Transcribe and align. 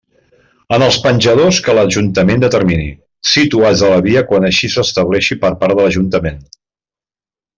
En 0.77 0.83
els 0.85 0.95
penjadors 1.01 1.59
que 1.67 1.75
l'ajuntament 1.79 2.41
determini, 2.45 2.87
situats 3.33 3.85
a 3.89 3.93
la 3.93 4.01
via 4.09 4.25
quan 4.33 4.49
així 4.49 4.73
s'estableixi 4.77 5.39
per 5.45 5.53
part 5.65 5.79
de 5.81 5.85
l'Ajuntament. 5.85 6.43